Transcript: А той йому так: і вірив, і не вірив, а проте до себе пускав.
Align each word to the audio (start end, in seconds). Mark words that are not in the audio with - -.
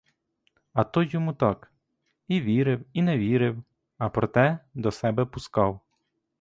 А 0.73 0.83
той 0.83 1.09
йому 1.11 1.33
так: 1.33 1.71
і 2.27 2.41
вірив, 2.41 2.85
і 2.93 3.01
не 3.01 3.17
вірив, 3.17 3.63
а 3.97 4.09
проте 4.09 4.59
до 4.73 4.91
себе 4.91 5.25
пускав. 5.25 5.79